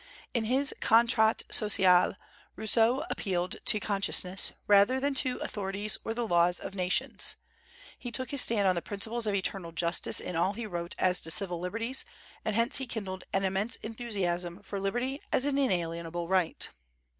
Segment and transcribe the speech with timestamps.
[0.33, 2.15] In his "Contrat Social"
[2.55, 7.35] Rousseau appealed to consciousness, rather than to authorities or the laws of nations.
[7.99, 11.21] He took his stand on the principles of eternal justice in all he wrote as
[11.21, 12.03] to civil liberties,
[12.43, 16.69] and hence he kindled an immense enthusiasm for liberty as an inalienable right.